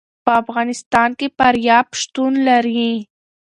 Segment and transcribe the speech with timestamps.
[0.25, 2.89] په افغانستان کې فاریاب شتون لري.